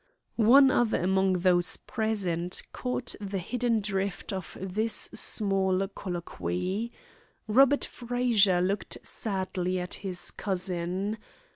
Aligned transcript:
One 0.35 0.71
other 0.71 0.97
among 0.99 1.33
those 1.33 1.77
present 1.77 2.63
caught 2.73 3.13
the 3.21 3.37
hidden 3.37 3.81
drift 3.81 4.33
of 4.33 4.57
this 4.59 5.11
small 5.13 5.87
colloquy. 5.89 6.91
Robert 7.47 7.85
Frazer 7.85 8.61
looked 8.61 8.97
sadly 9.03 9.79
at 9.79 9.93
his 10.01 10.31
cousin. 10.31 11.19